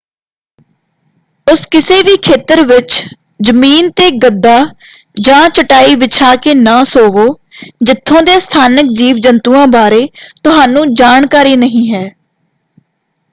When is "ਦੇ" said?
8.23-8.39